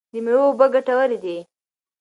د 0.11 0.13
مېوو 0.25 0.45
اوبه 0.49 0.65
ګټورې 0.75 1.17
دي. 1.23 1.37